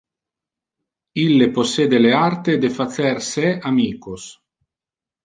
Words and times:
Ille 1.23 1.47
possede 1.57 1.99
le 2.01 2.13
arte 2.29 2.55
de 2.63 2.71
facer 2.79 3.21
se 3.29 3.47
amicos. 3.73 4.25